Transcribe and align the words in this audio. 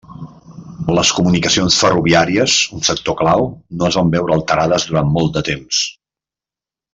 Les 0.99 1.09
comunicacions 1.17 1.77
ferroviàries, 1.81 2.55
un 2.77 2.81
sector 2.89 3.17
clau, 3.21 3.45
no 3.83 3.91
es 3.91 3.99
van 4.01 4.09
veure 4.19 4.39
alterades 4.39 4.89
durant 4.89 5.13
molt 5.19 5.39
temps. 5.53 5.85